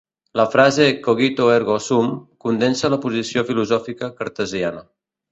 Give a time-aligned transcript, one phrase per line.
[0.39, 2.07] La frase "cogito ergo sum"
[2.45, 4.83] condensa la posició filosòfica cartesiana.